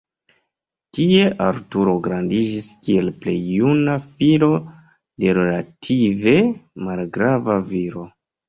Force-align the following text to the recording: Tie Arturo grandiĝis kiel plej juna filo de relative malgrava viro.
Tie 0.97 1.25
Arturo 1.47 1.93
grandiĝis 2.07 2.69
kiel 2.87 3.13
plej 3.25 3.37
juna 3.59 3.99
filo 4.07 4.51
de 5.25 5.37
relative 5.43 6.37
malgrava 6.89 7.63
viro. 7.73 8.09